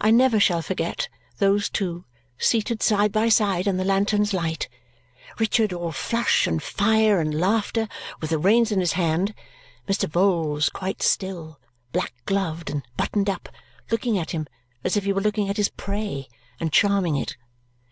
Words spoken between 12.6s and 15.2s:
and buttoned up, looking at him as if he were